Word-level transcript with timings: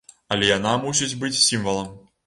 Але 0.35 0.47
яна 0.57 0.73
мусіць 0.87 1.19
быць 1.25 1.35
сімвалам. 1.45 1.97